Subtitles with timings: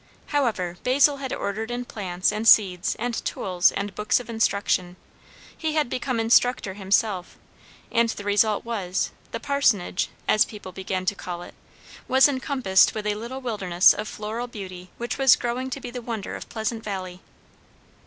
[0.29, 4.95] However, Basil had ordered in plants and seeds and tools and books of instruction;
[5.55, 7.37] he had become instructor himself;
[7.91, 11.53] and the result was, the parsonage, as people began to call it,
[12.07, 16.01] was encompassed with a little wilderness of floral beauty which was growing to be the
[16.01, 17.21] wonder of Pleasant Valley.